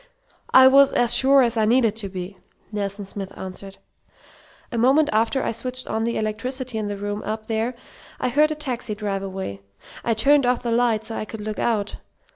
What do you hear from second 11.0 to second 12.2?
so I could look out.